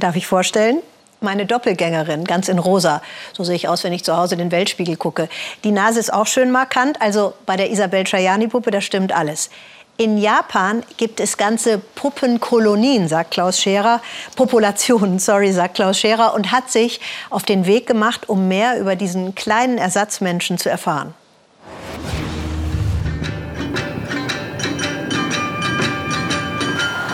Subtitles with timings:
[0.00, 0.78] Darf ich vorstellen?
[1.20, 3.02] Meine Doppelgängerin, ganz in rosa.
[3.34, 5.28] So sehe ich aus, wenn ich zu Hause den Weltspiegel gucke.
[5.62, 7.00] Die Nase ist auch schön markant.
[7.02, 9.50] Also bei der Isabel Trajani-Puppe, da stimmt alles.
[9.98, 14.00] In Japan gibt es ganze Puppenkolonien, sagt Klaus Scherer,
[14.34, 18.96] Populationen, sorry, sagt Klaus Scherer, und hat sich auf den Weg gemacht, um mehr über
[18.96, 21.12] diesen kleinen Ersatzmenschen zu erfahren.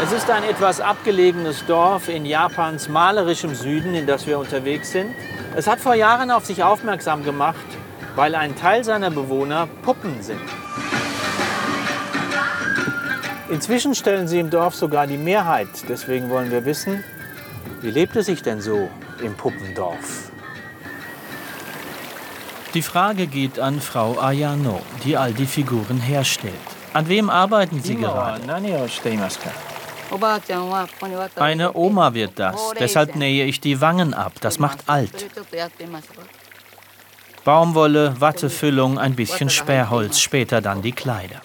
[0.06, 5.12] Es ist ein etwas abgelegenes Dorf in Japans malerischem Süden, in das wir unterwegs sind.
[5.56, 7.66] Es hat vor Jahren auf sich aufmerksam gemacht,
[8.14, 10.40] weil ein Teil seiner Bewohner Puppen sind.
[13.48, 15.66] Inzwischen stellen sie im Dorf sogar die Mehrheit.
[15.88, 17.02] Deswegen wollen wir wissen,
[17.80, 18.88] wie lebt es sich denn so
[19.20, 20.30] im Puppendorf?
[22.74, 26.54] Die Frage geht an Frau Ayano, die all die Figuren herstellt.
[26.92, 28.40] An wem arbeiten Sie gerade?
[31.36, 34.32] Eine Oma wird das, deshalb nähe ich die Wangen ab.
[34.40, 35.26] Das macht alt.
[37.44, 41.40] Baumwolle, Wattefüllung, ein bisschen Sperrholz, später dann die Kleider.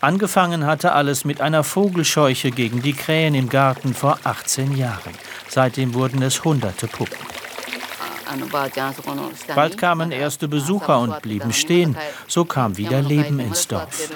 [0.00, 5.12] Angefangen hatte alles mit einer Vogelscheuche gegen die Krähen im Garten vor 18 Jahren.
[5.48, 7.18] Seitdem wurden es hunderte Puppen.
[9.54, 11.96] Bald kamen erste Besucher und blieben stehen.
[12.28, 14.08] So kam wieder Leben ins Dorf.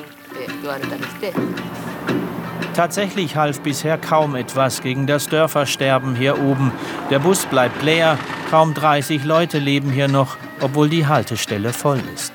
[2.75, 6.73] Tatsächlich half bisher kaum etwas gegen das Dörfersterben hier oben.
[7.09, 8.19] Der Bus bleibt leer,
[8.51, 12.33] kaum 30 Leute leben hier noch, obwohl die Haltestelle voll ist.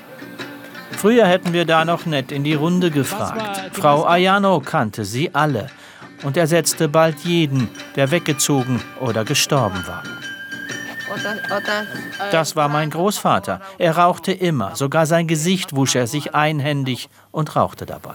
[0.92, 3.76] Früher hätten wir da noch nett in die Runde gefragt.
[3.76, 5.68] Frau Ayano kannte sie alle
[6.22, 10.02] und ersetzte bald jeden, der weggezogen oder gestorben war.
[12.30, 13.60] Das war mein Großvater.
[13.78, 18.14] Er rauchte immer, sogar sein Gesicht wusch er sich einhändig und rauchte dabei.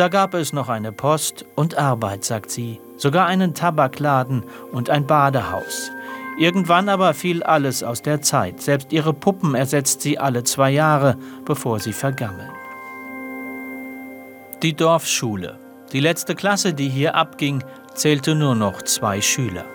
[0.00, 5.06] Da gab es noch eine Post und Arbeit, sagt sie, sogar einen Tabakladen und ein
[5.06, 5.90] Badehaus.
[6.38, 8.62] Irgendwann aber fiel alles aus der Zeit.
[8.62, 12.48] Selbst ihre Puppen ersetzt sie alle zwei Jahre, bevor sie vergammeln.
[14.62, 15.58] Die Dorfschule.
[15.92, 19.66] Die letzte Klasse, die hier abging, zählte nur noch zwei Schüler.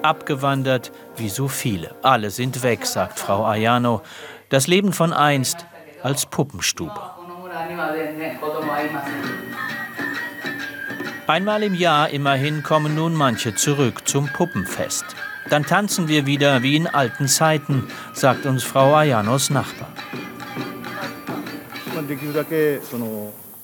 [0.00, 1.94] Abgewandert wie so viele.
[2.00, 4.00] Alle sind weg, sagt Frau Ayano.
[4.48, 5.66] Das Leben von einst
[6.02, 7.19] als Puppenstube.
[11.26, 15.04] Einmal im Jahr immerhin kommen nun manche zurück zum Puppenfest.
[15.48, 19.88] Dann tanzen wir wieder wie in alten Zeiten, sagt uns Frau Ayanos Nachbar.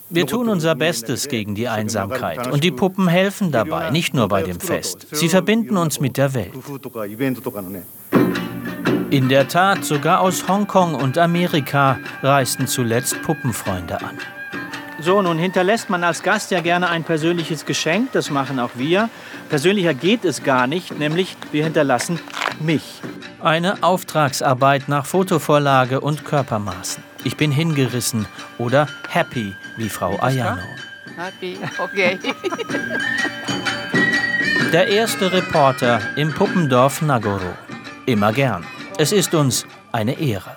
[0.09, 4.43] Wir tun unser Bestes gegen die Einsamkeit und die Puppen helfen dabei, nicht nur bei
[4.43, 5.07] dem Fest.
[5.13, 6.53] Sie verbinden uns mit der Welt.
[9.11, 14.19] In der Tat, sogar aus Hongkong und Amerika reisten zuletzt Puppenfreunde an.
[14.99, 18.11] So, nun hinterlässt man als Gast ja gerne ein persönliches Geschenk.
[18.12, 19.09] Das machen auch wir.
[19.49, 22.19] Persönlicher geht es gar nicht, nämlich wir hinterlassen
[22.59, 23.00] mich.
[23.41, 27.05] Eine Auftragsarbeit nach Fotovorlage und Körpermaßen.
[27.23, 28.27] Ich bin hingerissen
[28.59, 30.62] oder happy, wie Frau Ayano.
[31.17, 32.19] Happy, okay.
[34.73, 37.55] Der erste Reporter im Puppendorf Nagoro.
[38.06, 38.65] Immer gern.
[38.99, 40.57] Es ist uns eine Ehre.